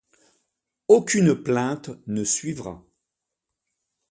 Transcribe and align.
Aucune 0.87 1.35
plainte 1.43 1.91
ne 2.07 2.23
suivra. 2.23 2.83